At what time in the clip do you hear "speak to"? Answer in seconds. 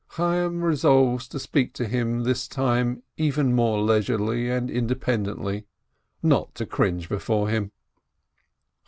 1.37-1.87